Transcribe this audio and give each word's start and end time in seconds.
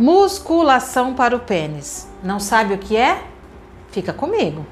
Musculação 0.00 1.12
para 1.12 1.36
o 1.36 1.40
pênis. 1.40 2.08
Não 2.24 2.40
sabe 2.40 2.72
o 2.72 2.78
que 2.78 2.96
é? 2.96 3.22
Fica 3.90 4.14
comigo. 4.14 4.64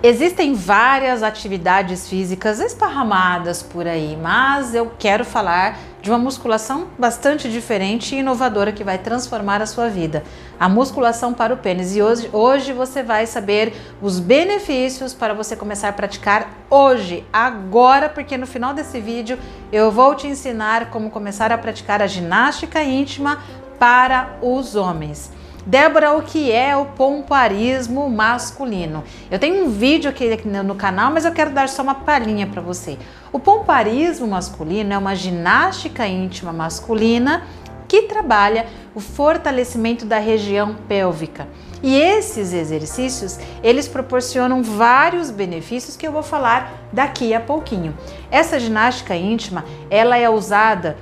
Existem 0.00 0.54
várias 0.54 1.24
atividades 1.24 2.08
físicas 2.08 2.60
esparramadas 2.60 3.64
por 3.64 3.88
aí, 3.88 4.16
mas 4.16 4.76
eu 4.76 4.92
quero 4.96 5.24
falar 5.24 5.76
de 6.06 6.10
uma 6.12 6.18
musculação 6.20 6.86
bastante 6.96 7.50
diferente 7.50 8.14
e 8.14 8.20
inovadora 8.20 8.70
que 8.70 8.84
vai 8.84 8.96
transformar 8.96 9.60
a 9.60 9.66
sua 9.66 9.88
vida. 9.88 10.22
A 10.58 10.68
musculação 10.68 11.34
para 11.34 11.52
o 11.52 11.56
pênis. 11.56 11.96
E 11.96 12.00
hoje, 12.00 12.30
hoje 12.32 12.72
você 12.72 13.02
vai 13.02 13.26
saber 13.26 13.74
os 14.00 14.20
benefícios 14.20 15.12
para 15.12 15.34
você 15.34 15.56
começar 15.56 15.88
a 15.88 15.92
praticar 15.92 16.48
hoje, 16.70 17.26
agora, 17.32 18.08
porque 18.08 18.36
no 18.36 18.46
final 18.46 18.72
desse 18.72 19.00
vídeo 19.00 19.36
eu 19.72 19.90
vou 19.90 20.14
te 20.14 20.28
ensinar 20.28 20.90
como 20.90 21.10
começar 21.10 21.50
a 21.50 21.58
praticar 21.58 22.00
a 22.00 22.06
ginástica 22.06 22.84
íntima 22.84 23.42
para 23.76 24.38
os 24.40 24.76
homens. 24.76 25.32
Débora, 25.66 26.16
o 26.16 26.22
que 26.22 26.52
é 26.52 26.76
o 26.76 26.86
pomparismo 26.86 28.08
masculino? 28.08 29.02
Eu 29.28 29.36
tenho 29.36 29.64
um 29.64 29.68
vídeo 29.68 30.08
aqui 30.08 30.30
no 30.46 30.76
canal, 30.76 31.10
mas 31.10 31.24
eu 31.24 31.32
quero 31.32 31.50
dar 31.50 31.68
só 31.68 31.82
uma 31.82 31.96
palhinha 31.96 32.46
para 32.46 32.62
você. 32.62 32.96
O 33.32 33.40
pomparismo 33.40 34.28
masculino 34.28 34.92
é 34.92 34.96
uma 34.96 35.16
ginástica 35.16 36.06
íntima 36.06 36.52
masculina 36.52 37.42
que 37.88 38.02
trabalha 38.02 38.66
o 38.94 39.00
fortalecimento 39.00 40.06
da 40.06 40.18
região 40.18 40.76
pélvica. 40.86 41.48
E 41.82 41.96
esses 41.96 42.52
exercícios, 42.52 43.36
eles 43.60 43.88
proporcionam 43.88 44.62
vários 44.62 45.32
benefícios 45.32 45.96
que 45.96 46.06
eu 46.06 46.12
vou 46.12 46.22
falar 46.22 46.84
daqui 46.92 47.34
a 47.34 47.40
pouquinho. 47.40 47.92
Essa 48.30 48.60
ginástica 48.60 49.16
íntima, 49.16 49.64
ela 49.90 50.16
é 50.16 50.30
usada 50.30 50.96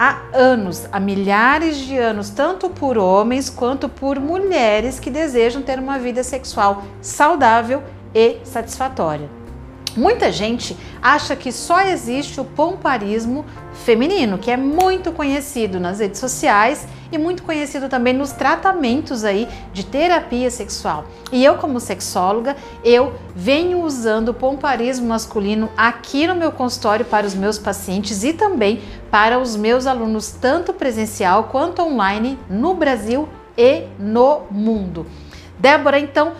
há 0.00 0.22
anos, 0.32 0.88
há 0.90 0.98
milhares 0.98 1.76
de 1.76 1.98
anos, 1.98 2.30
tanto 2.30 2.70
por 2.70 2.96
homens 2.96 3.50
quanto 3.50 3.86
por 3.86 4.18
mulheres 4.18 4.98
que 4.98 5.10
desejam 5.10 5.60
ter 5.60 5.78
uma 5.78 5.98
vida 5.98 6.24
sexual 6.24 6.84
saudável 7.02 7.82
e 8.14 8.38
satisfatória. 8.42 9.28
Muita 9.96 10.30
gente 10.30 10.76
acha 11.02 11.34
que 11.34 11.50
só 11.50 11.80
existe 11.80 12.40
o 12.40 12.44
pomparismo 12.44 13.44
feminino, 13.84 14.38
que 14.38 14.50
é 14.50 14.56
muito 14.56 15.10
conhecido 15.10 15.80
nas 15.80 15.98
redes 15.98 16.20
sociais 16.20 16.86
e 17.10 17.18
muito 17.18 17.42
conhecido 17.42 17.88
também 17.88 18.12
nos 18.12 18.30
tratamentos 18.30 19.24
aí 19.24 19.48
de 19.72 19.84
terapia 19.84 20.50
sexual. 20.50 21.04
E 21.32 21.44
eu 21.44 21.56
como 21.56 21.80
sexóloga, 21.80 22.56
eu 22.84 23.14
venho 23.34 23.82
usando 23.82 24.28
o 24.28 24.34
pomparismo 24.34 25.08
masculino 25.08 25.68
aqui 25.76 26.26
no 26.26 26.34
meu 26.34 26.52
consultório 26.52 27.04
para 27.04 27.26
os 27.26 27.34
meus 27.34 27.58
pacientes 27.58 28.22
e 28.22 28.32
também 28.32 28.82
para 29.10 29.38
os 29.38 29.56
meus 29.56 29.86
alunos, 29.86 30.30
tanto 30.30 30.72
presencial 30.72 31.44
quanto 31.44 31.82
online 31.82 32.38
no 32.48 32.74
Brasil 32.74 33.28
e 33.56 33.86
no 33.98 34.42
mundo. 34.50 35.06
Débora, 35.58 35.98
então, 35.98 36.32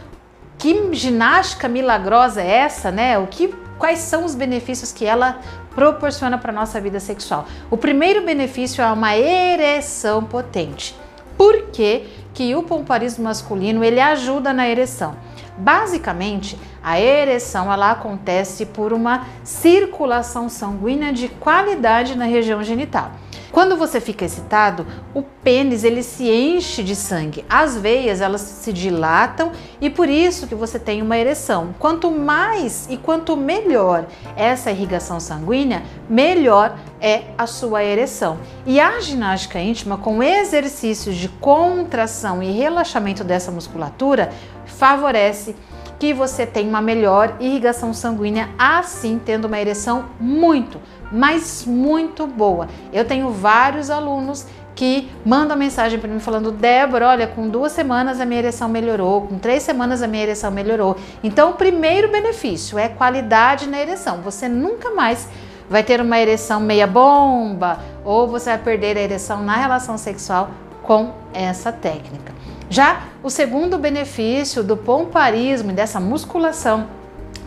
que 0.60 0.94
ginástica 0.94 1.66
milagrosa 1.68 2.42
é 2.42 2.48
essa, 2.48 2.92
né? 2.92 3.18
O 3.18 3.26
que 3.26 3.48
quais 3.78 4.00
são 4.00 4.26
os 4.26 4.34
benefícios 4.34 4.92
que 4.92 5.06
ela 5.06 5.40
proporciona 5.74 6.36
para 6.36 6.52
nossa 6.52 6.78
vida 6.78 7.00
sexual? 7.00 7.46
O 7.70 7.78
primeiro 7.78 8.22
benefício 8.22 8.82
é 8.84 8.92
uma 8.92 9.16
ereção 9.16 10.22
potente. 10.22 10.94
Por 11.36 11.68
que, 11.68 12.06
que 12.34 12.54
o 12.54 12.62
pomparismo 12.62 13.24
masculino 13.24 13.82
ele 13.82 14.00
ajuda 14.00 14.52
na 14.52 14.68
ereção? 14.68 15.16
Basicamente, 15.56 16.58
a 16.82 17.00
ereção 17.00 17.72
ela 17.72 17.92
acontece 17.92 18.66
por 18.66 18.92
uma 18.92 19.26
circulação 19.42 20.50
sanguínea 20.50 21.10
de 21.10 21.28
qualidade 21.28 22.16
na 22.16 22.26
região 22.26 22.62
genital. 22.62 23.12
Quando 23.52 23.76
você 23.76 24.00
fica 24.00 24.24
excitado, 24.24 24.86
o 25.12 25.22
pênis 25.22 25.82
ele 25.82 26.02
se 26.02 26.30
enche 26.30 26.82
de 26.82 26.94
sangue. 26.94 27.44
As 27.48 27.76
veias 27.76 28.20
elas 28.20 28.42
se 28.42 28.72
dilatam 28.72 29.50
e 29.80 29.90
por 29.90 30.08
isso 30.08 30.46
que 30.46 30.54
você 30.54 30.78
tem 30.78 31.02
uma 31.02 31.18
ereção. 31.18 31.74
Quanto 31.78 32.10
mais 32.10 32.86
e 32.88 32.96
quanto 32.96 33.36
melhor 33.36 34.06
essa 34.36 34.70
irrigação 34.70 35.18
sanguínea, 35.18 35.82
melhor 36.08 36.78
é 37.00 37.24
a 37.36 37.46
sua 37.46 37.82
ereção. 37.82 38.38
E 38.64 38.78
a 38.78 39.00
ginástica 39.00 39.58
íntima 39.58 39.98
com 39.98 40.22
exercícios 40.22 41.16
de 41.16 41.28
contração 41.28 42.42
e 42.42 42.50
relaxamento 42.52 43.24
dessa 43.24 43.50
musculatura 43.50 44.30
favorece 44.64 45.56
que 46.00 46.14
você 46.14 46.46
tenha 46.46 46.68
uma 46.68 46.80
melhor 46.80 47.36
irrigação 47.38 47.92
sanguínea, 47.92 48.48
assim 48.58 49.20
tendo 49.22 49.44
uma 49.44 49.60
ereção 49.60 50.06
muito, 50.18 50.80
mas 51.10 51.64
muito 51.66 52.26
boa. 52.26 52.68
Eu 52.92 53.04
tenho 53.04 53.30
vários 53.30 53.90
alunos 53.90 54.46
que 54.74 55.10
mandam 55.24 55.56
mensagem 55.56 55.98
para 55.98 56.08
mim 56.08 56.20
falando: 56.20 56.50
Débora, 56.50 57.08
olha, 57.08 57.26
com 57.26 57.48
duas 57.48 57.72
semanas 57.72 58.20
a 58.20 58.24
minha 58.24 58.40
ereção 58.40 58.68
melhorou, 58.68 59.22
com 59.22 59.38
três 59.38 59.62
semanas 59.62 60.02
a 60.02 60.06
minha 60.06 60.22
ereção 60.22 60.50
melhorou. 60.50 60.96
Então, 61.22 61.50
o 61.50 61.54
primeiro 61.54 62.08
benefício 62.08 62.78
é 62.78 62.88
qualidade 62.88 63.68
na 63.68 63.80
ereção. 63.80 64.22
Você 64.22 64.48
nunca 64.48 64.90
mais 64.90 65.28
vai 65.68 65.82
ter 65.82 66.00
uma 66.00 66.18
ereção 66.18 66.60
meia 66.60 66.86
bomba 66.86 67.78
ou 68.04 68.26
você 68.26 68.50
vai 68.50 68.58
perder 68.58 68.96
a 68.96 69.00
ereção 69.02 69.42
na 69.42 69.56
relação 69.56 69.96
sexual 69.96 70.50
com 70.82 71.12
essa 71.32 71.70
técnica. 71.70 72.32
Já 72.68 73.02
o 73.22 73.30
segundo 73.30 73.78
benefício 73.78 74.64
do 74.64 74.76
pomparismo 74.76 75.70
e 75.70 75.74
dessa 75.74 76.00
musculação 76.00 76.86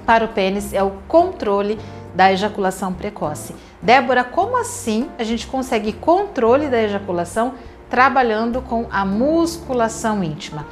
para 0.05 0.25
o 0.25 0.27
pênis 0.27 0.73
é 0.73 0.83
o 0.83 0.91
controle 1.07 1.79
da 2.13 2.31
ejaculação 2.31 2.93
precoce. 2.93 3.55
Débora, 3.81 4.23
como 4.23 4.57
assim 4.57 5.09
a 5.17 5.23
gente 5.23 5.47
consegue 5.47 5.93
controle 5.93 6.67
da 6.67 6.81
ejaculação 6.81 7.53
trabalhando 7.89 8.61
com 8.61 8.85
a 8.91 9.05
musculação 9.05 10.23
íntima? 10.23 10.65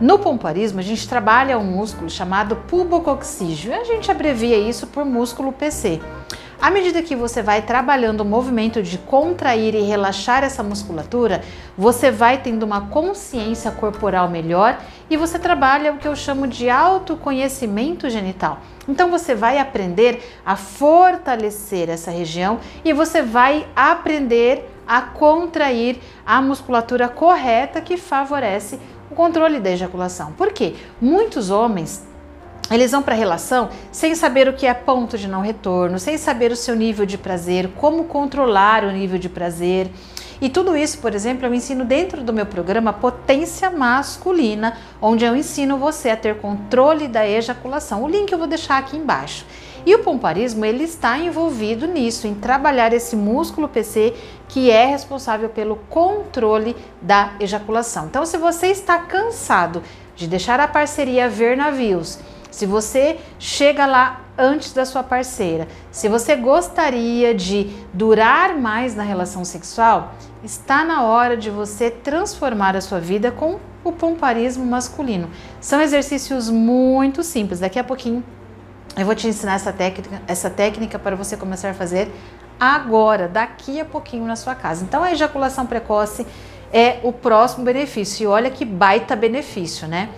No 0.00 0.18
pomparismo, 0.18 0.78
a 0.78 0.82
gente 0.82 1.08
trabalha 1.08 1.58
um 1.58 1.64
músculo 1.64 2.08
chamado 2.08 2.54
pubococcígeo, 2.54 3.74
a 3.74 3.82
gente 3.82 4.08
abrevia 4.10 4.56
isso 4.56 4.86
por 4.86 5.04
músculo 5.04 5.52
PC. 5.52 6.00
À 6.60 6.72
medida 6.72 7.02
que 7.02 7.14
você 7.14 7.40
vai 7.40 7.62
trabalhando 7.62 8.22
o 8.22 8.24
movimento 8.24 8.82
de 8.82 8.98
contrair 8.98 9.76
e 9.76 9.82
relaxar 9.82 10.42
essa 10.42 10.60
musculatura, 10.60 11.40
você 11.76 12.10
vai 12.10 12.38
tendo 12.38 12.64
uma 12.64 12.88
consciência 12.88 13.70
corporal 13.70 14.28
melhor 14.28 14.76
e 15.08 15.16
você 15.16 15.38
trabalha 15.38 15.92
o 15.92 15.98
que 15.98 16.08
eu 16.08 16.16
chamo 16.16 16.48
de 16.48 16.68
autoconhecimento 16.68 18.10
genital. 18.10 18.58
Então 18.88 19.08
você 19.08 19.36
vai 19.36 19.58
aprender 19.58 20.20
a 20.44 20.56
fortalecer 20.56 21.88
essa 21.88 22.10
região 22.10 22.58
e 22.84 22.92
você 22.92 23.22
vai 23.22 23.64
aprender 23.76 24.68
a 24.84 25.00
contrair 25.00 26.00
a 26.26 26.42
musculatura 26.42 27.08
correta 27.08 27.80
que 27.80 27.96
favorece 27.96 28.80
o 29.08 29.14
controle 29.14 29.60
da 29.60 29.70
ejaculação. 29.70 30.32
Por 30.32 30.52
quê? 30.52 30.74
Muitos 31.00 31.50
homens 31.50 32.04
eles 32.70 32.90
vão 32.90 33.02
para 33.02 33.14
a 33.14 33.18
relação 33.18 33.70
sem 33.90 34.14
saber 34.14 34.48
o 34.48 34.52
que 34.52 34.66
é 34.66 34.74
ponto 34.74 35.16
de 35.16 35.28
não 35.28 35.40
retorno, 35.40 35.98
sem 35.98 36.18
saber 36.18 36.52
o 36.52 36.56
seu 36.56 36.76
nível 36.76 37.06
de 37.06 37.16
prazer, 37.16 37.70
como 37.76 38.04
controlar 38.04 38.84
o 38.84 38.92
nível 38.92 39.18
de 39.18 39.28
prazer. 39.28 39.90
E 40.40 40.48
tudo 40.48 40.76
isso, 40.76 40.98
por 40.98 41.14
exemplo, 41.14 41.46
eu 41.46 41.54
ensino 41.54 41.84
dentro 41.84 42.22
do 42.22 42.32
meu 42.32 42.46
programa 42.46 42.92
Potência 42.92 43.70
Masculina, 43.70 44.76
onde 45.02 45.24
eu 45.24 45.34
ensino 45.34 45.76
você 45.78 46.10
a 46.10 46.16
ter 46.16 46.36
controle 46.36 47.08
da 47.08 47.28
ejaculação. 47.28 48.04
O 48.04 48.08
link 48.08 48.30
eu 48.30 48.38
vou 48.38 48.46
deixar 48.46 48.78
aqui 48.78 48.96
embaixo. 48.96 49.44
E 49.84 49.94
o 49.94 50.00
pomparismo 50.00 50.64
ele 50.64 50.84
está 50.84 51.18
envolvido 51.18 51.86
nisso, 51.86 52.26
em 52.26 52.34
trabalhar 52.34 52.92
esse 52.92 53.16
músculo 53.16 53.68
PC 53.68 54.14
que 54.48 54.70
é 54.70 54.84
responsável 54.84 55.48
pelo 55.48 55.76
controle 55.88 56.76
da 57.02 57.34
ejaculação. 57.40 58.06
Então, 58.06 58.24
se 58.24 58.36
você 58.36 58.68
está 58.68 58.98
cansado 58.98 59.82
de 60.14 60.26
deixar 60.26 60.60
a 60.60 60.68
parceria 60.68 61.28
ver 61.28 61.56
navios, 61.56 62.18
se 62.58 62.66
você 62.66 63.20
chega 63.38 63.86
lá 63.86 64.22
antes 64.36 64.72
da 64.72 64.84
sua 64.84 65.04
parceira, 65.04 65.68
se 65.92 66.08
você 66.08 66.34
gostaria 66.34 67.32
de 67.32 67.70
durar 67.94 68.58
mais 68.58 68.96
na 68.96 69.04
relação 69.04 69.44
sexual, 69.44 70.12
está 70.42 70.84
na 70.84 71.04
hora 71.04 71.36
de 71.36 71.50
você 71.50 71.88
transformar 71.88 72.74
a 72.74 72.80
sua 72.80 72.98
vida 72.98 73.30
com 73.30 73.60
o 73.84 73.92
pomparismo 73.92 74.66
masculino. 74.66 75.30
São 75.60 75.80
exercícios 75.80 76.50
muito 76.50 77.22
simples. 77.22 77.60
Daqui 77.60 77.78
a 77.78 77.84
pouquinho 77.84 78.24
eu 78.96 79.06
vou 79.06 79.14
te 79.14 79.28
ensinar 79.28 79.54
essa 79.54 79.72
técnica, 79.72 80.20
essa 80.26 80.50
técnica 80.50 80.98
para 80.98 81.14
você 81.14 81.36
começar 81.36 81.70
a 81.70 81.74
fazer 81.74 82.10
agora, 82.58 83.28
daqui 83.28 83.80
a 83.80 83.84
pouquinho 83.84 84.24
na 84.24 84.34
sua 84.34 84.56
casa. 84.56 84.82
Então 84.82 85.04
a 85.04 85.12
ejaculação 85.12 85.64
precoce 85.64 86.26
é 86.72 86.98
o 87.04 87.12
próximo 87.12 87.64
benefício. 87.64 88.24
E 88.24 88.26
olha 88.26 88.50
que 88.50 88.64
baita 88.64 89.14
benefício, 89.14 89.86
né? 89.86 90.08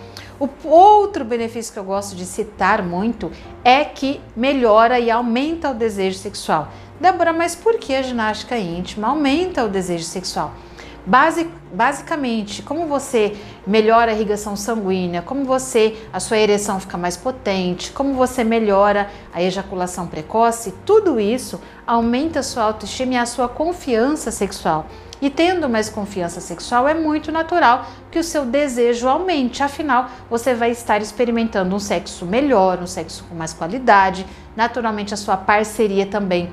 O 0.41 0.49
outro 0.67 1.23
benefício 1.23 1.71
que 1.71 1.79
eu 1.79 1.85
gosto 1.85 2.17
de 2.17 2.25
citar 2.25 2.83
muito 2.83 3.31
é 3.63 3.85
que 3.85 4.19
melhora 4.35 4.99
e 4.99 5.11
aumenta 5.11 5.71
o 5.71 5.75
desejo 5.75 6.19
sexual. 6.19 6.69
Débora, 6.99 7.31
mas 7.31 7.55
por 7.55 7.79
que 7.79 7.95
a 7.95 8.01
ginástica 8.01 8.57
íntima 8.57 9.09
aumenta 9.09 9.63
o 9.63 9.69
desejo 9.69 10.05
sexual? 10.05 10.55
Base, 11.05 11.47
basicamente, 11.75 12.63
como 12.63 12.87
você 12.87 13.37
melhora 13.67 14.13
a 14.13 14.15
irrigação 14.15 14.57
sanguínea, 14.57 15.21
como 15.21 15.45
você 15.45 15.99
a 16.11 16.19
sua 16.19 16.39
ereção 16.39 16.81
fica 16.81 16.97
mais 16.97 17.19
potente, 17.19 17.93
como 17.93 18.15
você 18.15 18.43
melhora 18.43 19.11
a 19.35 19.43
ejaculação 19.43 20.07
precoce, 20.07 20.73
tudo 20.87 21.21
isso 21.21 21.61
aumenta 21.87 22.41
a 22.41 22.43
sua 22.43 22.63
autoestima 22.63 23.13
e 23.13 23.17
a 23.19 23.27
sua 23.27 23.47
confiança 23.47 24.31
sexual. 24.31 24.87
E 25.21 25.29
tendo 25.29 25.69
mais 25.69 25.91
confiança 25.91 26.41
sexual, 26.41 26.89
é 26.89 26.95
muito 26.95 27.31
natural 27.31 27.87
que 28.11 28.19
o 28.19 28.25
seu 28.25 28.45
desejo 28.45 29.07
aumente. 29.07 29.63
Afinal, 29.63 30.09
você 30.31 30.55
vai 30.55 30.71
estar 30.71 31.03
experimentando 31.03 31.75
um 31.75 31.79
sexo 31.79 32.25
melhor, 32.25 32.79
um 32.81 32.87
sexo 32.87 33.25
com 33.29 33.35
mais 33.35 33.53
qualidade. 33.53 34.25
Naturalmente, 34.57 35.13
a 35.13 35.17
sua 35.17 35.37
parceria 35.37 36.07
também 36.07 36.51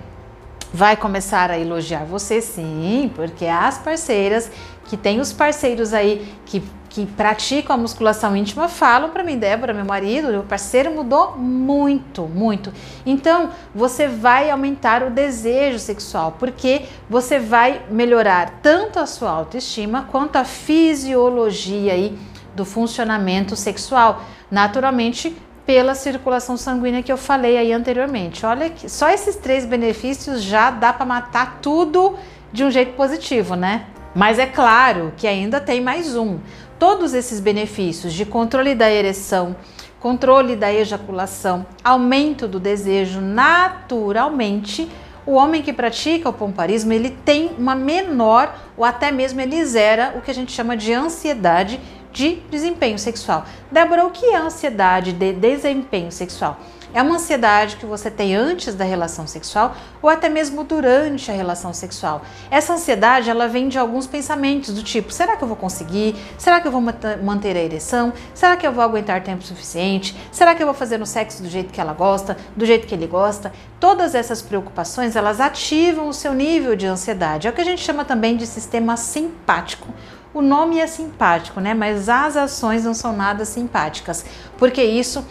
vai 0.73 0.97
começar 0.97 1.49
a 1.49 1.57
elogiar 1.57 2.03
você, 2.03 2.41
sim, 2.41 3.11
porque 3.15 3.45
as 3.45 3.77
parceiras 3.77 4.51
que 4.87 4.97
tem 4.97 5.19
os 5.19 5.31
parceiros 5.31 5.93
aí 5.93 6.33
que, 6.45 6.63
que 6.89 7.05
praticam 7.05 7.75
a 7.75 7.77
musculação 7.77 8.35
íntima 8.35 8.67
falam 8.67 9.09
para 9.09 9.23
mim, 9.23 9.37
Débora, 9.37 9.73
meu 9.73 9.85
marido, 9.85 10.29
meu 10.29 10.43
parceiro 10.43 10.91
mudou 10.91 11.37
muito, 11.37 12.23
muito. 12.23 12.73
Então, 13.05 13.51
você 13.75 14.07
vai 14.07 14.49
aumentar 14.49 15.03
o 15.03 15.09
desejo 15.09 15.77
sexual, 15.77 16.35
porque 16.39 16.85
você 17.09 17.37
vai 17.37 17.83
melhorar 17.91 18.59
tanto 18.61 18.97
a 18.97 19.05
sua 19.05 19.29
autoestima 19.29 20.07
quanto 20.09 20.37
a 20.37 20.45
fisiologia 20.45 21.93
aí 21.93 22.17
do 22.55 22.65
funcionamento 22.65 23.55
sexual. 23.55 24.23
Naturalmente, 24.49 25.35
pela 25.65 25.93
circulação 25.93 26.55
sanguínea 26.55 27.03
que 27.03 27.11
eu 27.11 27.17
falei 27.17 27.57
aí 27.57 27.73
anteriormente. 27.73 28.45
Olha 28.45 28.69
que 28.69 28.87
só 28.87 29.09
esses 29.09 29.35
três 29.35 29.65
benefícios 29.65 30.41
já 30.41 30.71
dá 30.71 30.93
para 30.93 31.05
matar 31.05 31.59
tudo 31.61 32.15
de 32.53 32.63
um 32.63 32.71
jeito 32.71 32.93
positivo, 32.93 33.53
né? 33.53 33.85
Mas 34.17 34.39
é 34.39 34.47
claro 34.47 35.13
que 35.15 35.27
ainda 35.27 35.61
tem 35.61 35.79
mais 35.79 36.15
um. 36.15 36.39
Todos 36.79 37.13
esses 37.13 37.39
benefícios 37.39 38.13
de 38.13 38.25
controle 38.25 38.73
da 38.73 38.91
ereção, 38.91 39.55
controle 39.99 40.55
da 40.55 40.73
ejaculação, 40.73 41.63
aumento 41.83 42.47
do 42.47 42.59
desejo, 42.59 43.21
naturalmente, 43.21 44.89
o 45.23 45.33
homem 45.33 45.61
que 45.61 45.71
pratica 45.71 46.29
o 46.29 46.33
pomparismo, 46.33 46.93
ele 46.93 47.11
tem 47.11 47.51
uma 47.59 47.75
menor 47.75 48.55
ou 48.75 48.83
até 48.83 49.11
mesmo 49.11 49.39
ele 49.39 49.63
zera 49.63 50.15
o 50.17 50.21
que 50.21 50.31
a 50.31 50.33
gente 50.33 50.51
chama 50.51 50.75
de 50.75 50.91
ansiedade 50.91 51.79
de 52.11 52.37
desempenho 52.49 52.97
sexual. 52.97 53.45
Débora, 53.71 54.03
o 54.03 54.09
que 54.09 54.25
é 54.25 54.37
ansiedade 54.37 55.13
de 55.13 55.31
desempenho 55.31 56.11
sexual? 56.11 56.57
É 56.93 57.01
uma 57.01 57.15
ansiedade 57.15 57.75
que 57.75 57.85
você 57.85 58.09
tem 58.09 58.35
antes 58.35 58.73
da 58.73 58.85
relação 58.85 59.27
sexual 59.27 59.75
ou 60.01 60.09
até 60.09 60.29
mesmo 60.29 60.63
durante 60.63 61.29
a 61.29 61.33
relação 61.33 61.73
sexual. 61.73 62.21
Essa 62.49 62.73
ansiedade 62.73 63.29
ela 63.29 63.47
vem 63.47 63.67
de 63.67 63.77
alguns 63.77 64.07
pensamentos 64.07 64.73
do 64.73 64.81
tipo: 64.81 65.11
será 65.11 65.35
que 65.35 65.43
eu 65.43 65.47
vou 65.47 65.57
conseguir? 65.57 66.15
Será 66.37 66.61
que 66.61 66.67
eu 66.67 66.71
vou 66.71 66.81
manter 66.81 67.57
a 67.57 67.61
ereção? 67.61 68.13
Será 68.33 68.55
que 68.55 68.65
eu 68.65 68.71
vou 68.71 68.83
aguentar 68.83 69.21
tempo 69.21 69.43
suficiente? 69.43 70.15
Será 70.31 70.55
que 70.55 70.63
eu 70.63 70.67
vou 70.67 70.73
fazer 70.75 70.97
no 70.97 71.05
sexo 71.05 71.43
do 71.43 71.49
jeito 71.49 71.73
que 71.73 71.81
ela 71.81 71.93
gosta, 71.93 72.37
do 72.55 72.65
jeito 72.65 72.87
que 72.87 72.95
ele 72.95 73.07
gosta? 73.07 73.51
Todas 73.79 74.15
essas 74.15 74.41
preocupações 74.41 75.15
elas 75.15 75.39
ativam 75.39 76.07
o 76.07 76.13
seu 76.13 76.33
nível 76.33 76.75
de 76.75 76.87
ansiedade. 76.87 77.47
É 77.47 77.49
o 77.49 77.53
que 77.53 77.61
a 77.61 77.65
gente 77.65 77.81
chama 77.81 78.05
também 78.05 78.37
de 78.37 78.47
sistema 78.47 78.95
simpático. 78.95 79.93
O 80.33 80.41
nome 80.41 80.79
é 80.79 80.87
simpático, 80.87 81.59
né? 81.59 81.73
Mas 81.73 82.07
as 82.07 82.37
ações 82.37 82.83
não 82.83 82.93
são 82.93 83.11
nada 83.11 83.43
simpáticas, 83.43 84.25
porque 84.57 84.83
isso 84.83 85.25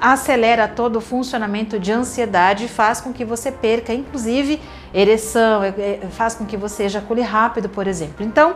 acelera 0.00 0.66
todo 0.66 0.96
o 0.96 1.00
funcionamento 1.00 1.78
de 1.78 1.92
ansiedade 1.92 2.64
e 2.64 2.68
faz 2.68 3.00
com 3.00 3.12
que 3.12 3.24
você 3.24 3.52
perca, 3.52 3.92
inclusive, 3.92 4.60
ereção, 4.94 5.62
é, 5.62 5.68
é, 5.68 6.08
faz 6.10 6.34
com 6.34 6.46
que 6.46 6.56
você 6.56 6.84
ejacule 6.84 7.20
rápido, 7.20 7.68
por 7.68 7.86
exemplo. 7.86 8.24
Então, 8.24 8.54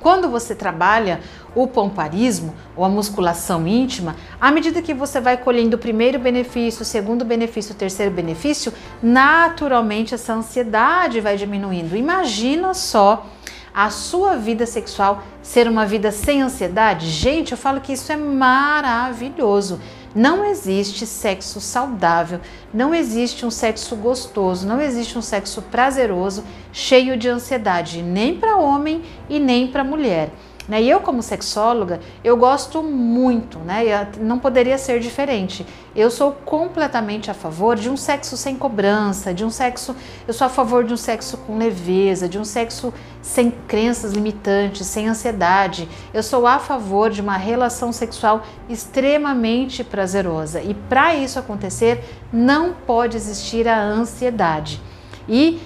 quando 0.00 0.28
você 0.28 0.54
trabalha 0.54 1.20
o 1.54 1.66
pomparismo 1.66 2.54
ou 2.76 2.84
a 2.84 2.88
musculação 2.88 3.66
íntima, 3.66 4.14
à 4.40 4.50
medida 4.50 4.82
que 4.82 4.92
você 4.92 5.20
vai 5.20 5.36
colhendo 5.36 5.76
o 5.76 5.78
primeiro 5.78 6.18
benefício, 6.18 6.82
o 6.82 6.84
segundo 6.84 7.24
benefício, 7.24 7.74
o 7.74 7.76
terceiro 7.76 8.12
benefício, 8.12 8.72
naturalmente 9.02 10.14
essa 10.14 10.34
ansiedade 10.34 11.20
vai 11.20 11.36
diminuindo. 11.36 11.96
Imagina 11.96 12.74
só 12.74 13.26
a 13.74 13.90
sua 13.90 14.36
vida 14.36 14.64
sexual 14.64 15.22
ser 15.42 15.68
uma 15.68 15.84
vida 15.84 16.10
sem 16.10 16.40
ansiedade? 16.42 17.08
Gente, 17.08 17.52
eu 17.52 17.58
falo 17.58 17.80
que 17.80 17.92
isso 17.92 18.12
é 18.12 18.16
maravilhoso. 18.16 19.80
Não 20.16 20.42
existe 20.46 21.06
sexo 21.06 21.60
saudável, 21.60 22.40
não 22.72 22.94
existe 22.94 23.44
um 23.44 23.50
sexo 23.50 23.94
gostoso, 23.94 24.66
não 24.66 24.80
existe 24.80 25.18
um 25.18 25.20
sexo 25.20 25.60
prazeroso 25.60 26.42
cheio 26.72 27.18
de 27.18 27.28
ansiedade, 27.28 28.00
nem 28.00 28.34
para 28.34 28.56
homem 28.56 29.02
e 29.28 29.38
nem 29.38 29.66
para 29.66 29.84
mulher. 29.84 30.30
Né? 30.68 30.82
E 30.82 30.90
eu, 30.90 31.00
como 31.00 31.22
sexóloga, 31.22 32.00
eu 32.24 32.36
gosto 32.36 32.82
muito, 32.82 33.58
né? 33.60 34.08
não 34.18 34.38
poderia 34.38 34.76
ser 34.78 34.98
diferente. 34.98 35.64
Eu 35.94 36.10
sou 36.10 36.32
completamente 36.32 37.30
a 37.30 37.34
favor 37.34 37.76
de 37.76 37.88
um 37.88 37.96
sexo 37.96 38.36
sem 38.36 38.56
cobrança, 38.56 39.32
de 39.32 39.44
um 39.44 39.50
sexo. 39.50 39.94
Eu 40.26 40.34
sou 40.34 40.46
a 40.46 40.50
favor 40.50 40.84
de 40.84 40.92
um 40.92 40.96
sexo 40.96 41.36
com 41.38 41.56
leveza, 41.56 42.28
de 42.28 42.38
um 42.38 42.44
sexo 42.44 42.92
sem 43.22 43.50
crenças 43.50 44.12
limitantes, 44.12 44.86
sem 44.86 45.08
ansiedade. 45.08 45.88
Eu 46.12 46.22
sou 46.22 46.46
a 46.46 46.58
favor 46.58 47.10
de 47.10 47.20
uma 47.20 47.36
relação 47.36 47.92
sexual 47.92 48.42
extremamente 48.68 49.84
prazerosa. 49.84 50.60
E 50.60 50.74
para 50.74 51.14
isso 51.14 51.38
acontecer, 51.38 52.02
não 52.32 52.72
pode 52.72 53.16
existir 53.16 53.68
a 53.68 53.80
ansiedade. 53.80 54.80
E 55.28 55.60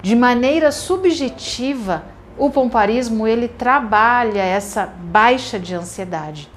de 0.00 0.14
maneira 0.14 0.70
subjetiva, 0.70 2.13
o 2.36 2.50
pomparismo 2.50 3.26
ele 3.26 3.48
trabalha 3.48 4.40
essa 4.42 4.86
baixa 4.86 5.58
de 5.58 5.74
ansiedade. 5.74 6.50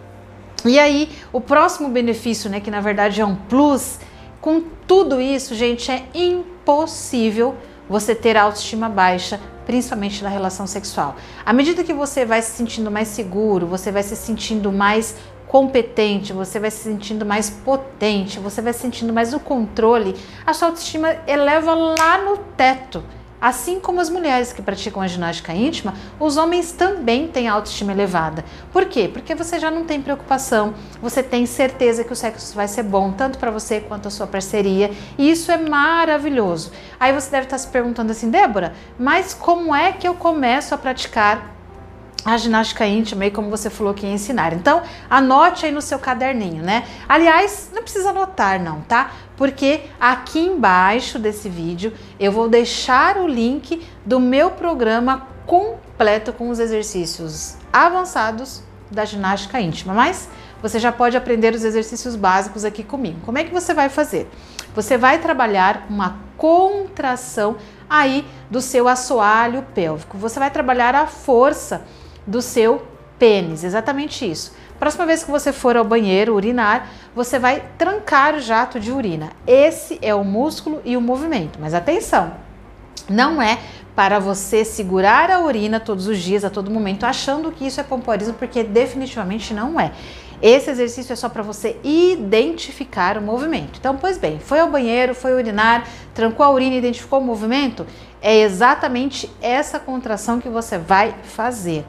E 0.66 0.80
aí, 0.80 1.10
o 1.32 1.40
próximo 1.40 1.88
benefício, 1.88 2.50
né, 2.50 2.60
que 2.60 2.72
na 2.72 2.82
verdade 2.82 3.22
é 3.22 3.26
um 3.26 3.36
plus, 3.36 4.00
com 4.42 4.62
tudo 4.88 5.22
isso, 5.22 5.56
gente, 5.56 5.92
é 5.92 6.04
impossível 6.14 7.56
você 7.88 8.14
ter 8.14 8.36
autoestima 8.36 8.90
baixa, 8.90 9.40
principalmente 9.66 10.24
na 10.24 10.30
relação 10.30 10.68
sexual. 10.68 11.16
À 11.46 11.54
medida 11.54 11.84
que 11.84 11.94
você 11.94 12.26
vai 12.26 12.42
se 12.42 12.52
sentindo 12.52 12.92
mais 12.92 13.08
seguro, 13.10 13.68
você 13.68 13.92
vai 13.92 14.04
se 14.04 14.16
sentindo 14.16 14.72
mais 14.72 15.16
competente, 15.48 16.34
você 16.34 16.60
vai 16.60 16.70
se 16.70 16.84
sentindo 16.84 17.26
mais 17.26 17.50
potente, 17.50 18.40
você 18.40 18.62
vai 18.62 18.74
se 18.74 18.80
sentindo 18.80 19.14
mais 19.14 19.34
o 19.34 19.40
controle, 19.40 20.16
a 20.46 20.54
sua 20.54 20.70
autoestima 20.70 21.16
eleva 21.26 21.74
lá 21.74 22.18
no 22.18 22.38
teto. 22.58 23.04
Assim 23.40 23.80
como 23.80 24.00
as 24.00 24.10
mulheres 24.10 24.52
que 24.52 24.62
praticam 24.62 25.02
a 25.02 25.08
ginástica 25.08 25.54
íntima, 25.54 25.94
os 26.20 26.38
homens 26.38 26.72
também 26.72 27.28
têm 27.28 27.48
autoestima 27.48 27.92
elevada. 27.92 28.44
Por 28.72 28.86
quê? 28.86 29.10
Porque 29.12 29.36
você 29.36 29.60
já 29.60 29.70
não 29.70 29.86
tem 29.86 30.02
preocupação, 30.02 30.74
você 31.02 31.22
tem 31.22 31.46
certeza 31.46 32.04
que 32.04 32.14
o 32.14 32.16
sexo 32.16 32.56
vai 32.56 32.68
ser 32.68 32.84
bom, 32.84 33.12
tanto 33.12 33.38
para 33.38 33.52
você 33.52 33.80
quanto 33.80 34.08
a 34.08 34.12
sua 34.12 34.26
parceria, 34.26 34.92
e 35.18 35.30
isso 35.30 35.52
é 35.52 35.58
maravilhoso. 35.58 36.72
Aí 37.00 37.14
você 37.14 37.30
deve 37.30 37.46
estar 37.46 37.58
se 37.58 37.68
perguntando 37.68 38.12
assim, 38.12 38.30
Débora, 38.30 38.74
mas 38.98 39.34
como 39.34 39.76
é 39.76 39.92
que 39.92 40.08
eu 40.08 40.16
começo 40.16 40.74
a 40.74 40.78
praticar 40.78 41.57
a 42.26 42.38
ginástica 42.38 42.86
íntima 42.86 43.26
e 43.26 43.32
como 43.32 43.50
você 43.50 43.70
falou 43.70 43.94
que 43.94 44.06
ia 44.06 44.12
ensinar. 44.12 44.54
Então, 44.54 44.82
anote 45.10 45.66
aí 45.66 45.72
no 45.72 45.82
seu 45.82 45.98
caderninho, 45.98 46.64
né? 46.64 46.86
Aliás, 47.08 47.70
não 47.74 47.82
precisa 47.84 48.10
anotar 48.10 48.62
não, 48.62 48.82
tá? 48.82 49.12
Porque 49.36 49.82
aqui 50.00 50.40
embaixo 50.40 51.20
desse 51.20 51.48
vídeo 51.48 51.94
eu 52.20 52.32
vou 52.32 52.50
deixar 52.50 53.18
o 53.18 53.28
link 53.28 53.86
do 54.06 54.20
meu 54.20 54.52
programa 54.52 55.28
completo 55.46 56.34
com 56.34 56.50
os 56.50 56.60
exercícios 56.60 57.56
avançados 57.72 58.62
da 58.92 59.06
ginástica 59.06 59.60
íntima. 59.60 59.94
Mas 59.94 60.28
você 60.62 60.80
já 60.80 60.92
pode 60.92 61.16
aprender 61.16 61.54
os 61.54 61.64
exercícios 61.64 62.16
básicos 62.16 62.66
aqui 62.66 62.84
comigo. 62.84 63.20
Como 63.26 63.38
é 63.38 63.44
que 63.44 63.54
você 63.54 63.74
vai 63.74 63.90
fazer? 63.90 64.30
Você 64.76 64.98
vai 64.98 65.20
trabalhar 65.20 65.86
uma 65.90 66.20
contração 66.36 67.58
aí 67.90 68.26
do 68.50 68.62
seu 68.62 68.88
assoalho 68.88 69.66
pélvico. 69.74 70.18
Você 70.18 70.40
vai 70.40 70.52
trabalhar 70.52 70.94
a 70.96 71.08
força 71.08 71.86
do 72.28 72.42
seu 72.42 72.86
pênis, 73.18 73.64
exatamente 73.64 74.30
isso. 74.30 74.54
Próxima 74.78 75.08
vez 75.08 75.24
que 75.24 75.32
você 75.32 75.52
for 75.52 75.76
ao 75.76 75.84
banheiro 75.84 76.36
urinar, 76.36 76.90
você 77.16 77.40
vai 77.40 77.64
trancar 77.78 78.36
o 78.36 78.40
jato 78.40 78.80
de 78.80 78.92
urina. 78.92 79.32
Esse 79.48 79.98
é 80.04 80.14
o 80.14 80.24
músculo 80.24 80.82
e 80.86 80.96
o 80.96 81.02
movimento. 81.02 81.58
Mas 81.60 81.74
atenção, 81.74 82.34
não 83.10 83.42
é 83.42 83.58
para 83.96 84.20
você 84.20 84.64
segurar 84.64 85.32
a 85.32 85.40
urina 85.40 85.80
todos 85.80 86.06
os 86.06 86.20
dias, 86.20 86.46
a 86.46 86.50
todo 86.52 86.70
momento, 86.70 87.06
achando 87.06 87.52
que 87.52 87.66
isso 87.66 87.80
é 87.80 87.84
pompoarismo, 87.84 88.36
porque 88.36 88.64
definitivamente 88.64 89.52
não 89.56 89.80
é. 89.80 89.92
Esse 90.40 90.70
exercício 90.70 91.14
é 91.14 91.16
só 91.16 91.28
para 91.28 91.42
você 91.42 91.78
identificar 91.84 93.18
o 93.18 93.22
movimento. 93.22 93.80
Então, 93.80 93.98
pois 93.98 94.20
bem, 94.20 94.40
foi 94.40 94.60
ao 94.60 94.70
banheiro, 94.70 95.16
foi 95.16 95.34
urinar, 95.34 95.88
trancou 96.14 96.46
a 96.46 96.52
urina, 96.52 96.76
identificou 96.76 97.20
o 97.20 97.24
movimento? 97.24 97.88
É 98.22 98.42
exatamente 98.42 99.32
essa 99.42 99.80
contração 99.80 100.40
que 100.40 100.48
você 100.48 100.78
vai 100.78 101.16
fazer. 101.24 101.84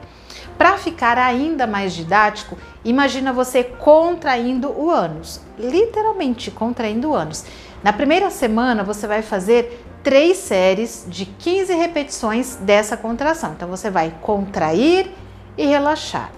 Para 0.59 0.77
ficar 0.77 1.17
ainda 1.17 1.65
mais 1.65 1.93
didático, 1.93 2.57
imagina 2.83 3.31
você 3.31 3.63
contraindo 3.63 4.69
o 4.69 4.91
ânus, 4.91 5.39
literalmente 5.57 6.51
contraindo 6.51 7.11
o 7.11 7.15
ânus. 7.15 7.45
Na 7.81 7.93
primeira 7.93 8.29
semana 8.29 8.83
você 8.83 9.07
vai 9.07 9.21
fazer 9.21 9.81
três 10.03 10.35
séries 10.35 11.05
de 11.07 11.25
15 11.25 11.73
repetições 11.73 12.57
dessa 12.57 12.97
contração. 12.97 13.53
Então 13.53 13.69
você 13.69 13.89
vai 13.89 14.13
contrair 14.21 15.09
e 15.57 15.65
relaxar. 15.65 16.29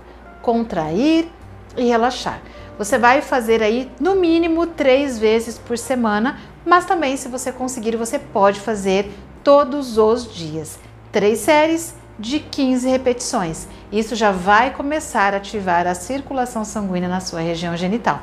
Contrair 0.44 1.28
e 1.76 1.86
relaxar. 1.86 2.44
Você 2.78 3.00
vai 3.00 3.24
fazer 3.24 3.64
aí 3.64 3.92
no 4.00 4.14
mínimo 4.14 4.68
três 4.68 5.18
vezes 5.18 5.58
por 5.58 5.80
semana, 5.80 6.40
mas 6.64 6.86
também, 6.86 7.18
se 7.18 7.28
você 7.28 7.52
conseguir, 7.52 7.96
você 7.96 8.20
pode 8.20 8.60
fazer 8.60 9.12
todos 9.44 9.98
os 9.98 10.32
dias. 10.32 10.78
Três 11.12 11.40
séries 11.40 11.96
de 12.18 12.40
15 12.40 12.90
repetições. 12.90 13.68
Isso 13.92 14.16
já 14.16 14.32
vai 14.32 14.72
começar 14.72 15.34
a 15.34 15.38
ativar 15.38 15.88
a 15.88 15.96
circulação 15.96 16.64
sanguínea 16.64 17.10
na 17.10 17.20
sua 17.20 17.42
região 17.42 17.76
genital 17.76 18.22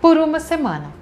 por 0.00 0.16
uma 0.16 0.40
semana. 0.40 0.92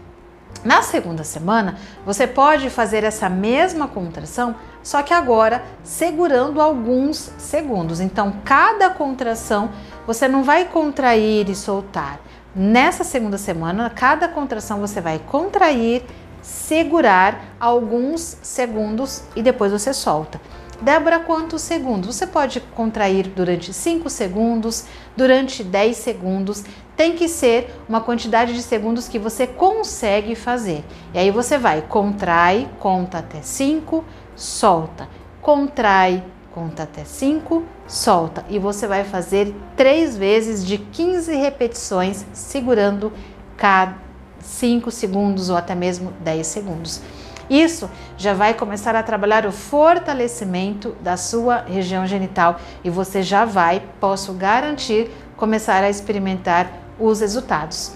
Na 0.65 0.83
segunda 0.83 1.23
semana, 1.23 1.77
você 2.05 2.27
pode 2.27 2.71
fazer 2.71 3.05
essa 3.05 3.29
mesma 3.29 3.87
contração, 3.87 4.55
só 4.83 5.03
que 5.03 5.15
agora 5.15 5.63
segurando 5.85 6.61
alguns 6.61 7.31
segundos. 7.39 8.01
Então, 8.01 8.35
cada 8.45 8.91
contração 8.91 9.71
você 10.07 10.27
não 10.27 10.43
vai 10.43 10.65
contrair 10.65 11.49
e 11.49 11.55
soltar. 11.55 12.19
Nessa 12.55 13.05
segunda 13.05 13.39
semana, 13.39 13.91
cada 13.91 14.29
contração 14.29 14.81
você 14.81 15.01
vai 15.01 15.19
contrair, 15.19 16.03
segurar 16.43 17.39
alguns 17.61 18.39
segundos 18.43 19.23
e 19.37 19.43
depois 19.43 19.71
você 19.71 19.93
solta. 19.93 20.41
Débora, 20.81 21.19
quantos 21.21 21.63
segundos? 21.63 22.15
Você 22.15 22.27
pode 22.27 22.61
contrair 22.61 23.29
durante 23.29 23.73
5 23.73 24.11
segundos, 24.11 24.85
durante 25.17 25.65
10 25.65 25.97
segundos. 25.97 26.65
Tem 26.95 27.15
que 27.15 27.29
ser 27.29 27.75
uma 27.89 28.01
quantidade 28.01 28.53
de 28.55 28.63
segundos 28.63 29.09
que 29.09 29.19
você 29.19 29.47
consegue 29.47 30.35
fazer. 30.35 30.85
E 31.15 31.19
aí 31.19 31.31
você 31.31 31.57
vai, 31.57 31.83
contrai, 31.83 32.69
conta 32.79 33.19
até 33.19 33.41
5, 33.41 34.05
solta. 34.35 35.09
Contrai, 35.41 36.23
conta 36.53 36.83
até 36.83 37.05
5, 37.05 37.63
solta. 37.87 38.45
E 38.51 38.59
você 38.59 38.87
vai 38.87 39.05
fazer 39.05 39.55
três 39.77 40.17
vezes 40.17 40.65
de 40.65 40.79
15 40.79 41.35
repetições, 41.37 42.27
segurando 42.33 43.13
cada 43.57 43.97
5 44.41 44.91
segundos 44.91 45.49
ou 45.49 45.57
até 45.57 45.75
mesmo 45.75 46.13
10 46.21 46.47
segundos. 46.47 47.01
Isso 47.49 47.91
já 48.17 48.35
vai 48.35 48.55
começar 48.55 48.95
a 48.95 49.03
trabalhar 49.03 49.47
o 49.47 49.53
fortalecimento 49.53 50.97
da 51.01 51.17
sua 51.17 51.59
região 51.59 52.07
genital 52.07 52.61
e 52.83 52.91
você 52.91 53.23
já 53.23 53.45
vai, 53.45 53.83
posso 54.01 54.33
garantir, 54.33 55.11
começar 55.37 55.83
a 55.83 55.91
experimentar 55.91 56.71
os 56.99 57.21
resultados. 57.21 57.93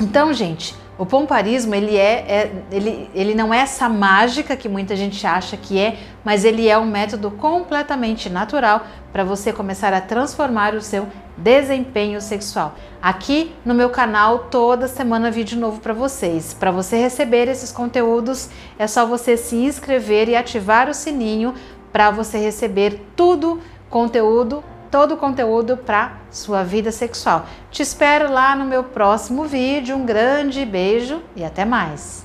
Então, 0.00 0.32
gente, 0.32 0.74
o 0.96 1.04
pomparismo 1.04 1.74
ele 1.74 1.96
é, 1.96 2.24
é, 2.28 2.52
ele, 2.70 3.10
ele 3.14 3.34
não 3.34 3.52
é 3.52 3.58
essa 3.58 3.88
mágica 3.88 4.56
que 4.56 4.68
muita 4.68 4.94
gente 4.94 5.26
acha 5.26 5.56
que 5.56 5.78
é, 5.78 5.96
mas 6.24 6.44
ele 6.44 6.68
é 6.68 6.78
um 6.78 6.86
método 6.86 7.32
completamente 7.32 8.30
natural 8.30 8.86
para 9.12 9.24
você 9.24 9.52
começar 9.52 9.92
a 9.92 10.00
transformar 10.00 10.74
o 10.74 10.80
seu 10.80 11.08
desempenho 11.36 12.20
sexual. 12.20 12.74
Aqui 13.02 13.52
no 13.64 13.74
meu 13.74 13.90
canal 13.90 14.46
toda 14.50 14.86
semana 14.86 15.32
vídeo 15.32 15.58
novo 15.58 15.80
para 15.80 15.92
vocês. 15.92 16.54
Para 16.54 16.70
você 16.70 16.96
receber 16.96 17.48
esses 17.48 17.72
conteúdos 17.72 18.48
é 18.78 18.86
só 18.86 19.04
você 19.04 19.36
se 19.36 19.56
inscrever 19.56 20.28
e 20.28 20.36
ativar 20.36 20.88
o 20.88 20.94
sininho 20.94 21.54
para 21.92 22.10
você 22.12 22.38
receber 22.38 23.00
tudo 23.16 23.60
conteúdo, 23.90 24.62
todo 24.94 25.14
o 25.14 25.16
conteúdo 25.16 25.76
para 25.76 26.20
sua 26.30 26.62
vida 26.62 26.92
sexual. 26.92 27.46
Te 27.68 27.82
espero 27.82 28.30
lá 28.30 28.54
no 28.54 28.64
meu 28.64 28.84
próximo 28.84 29.42
vídeo. 29.42 29.96
Um 29.96 30.06
grande 30.06 30.64
beijo 30.64 31.20
e 31.34 31.42
até 31.42 31.64
mais. 31.64 32.23